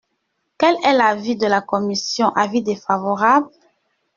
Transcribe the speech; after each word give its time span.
Quel 0.57 0.73
est 0.83 0.97
l’avis 0.97 1.35
de 1.35 1.45
la 1.45 1.61
commission? 1.61 2.29
Avis 2.29 2.63
défavorable. 2.63 3.47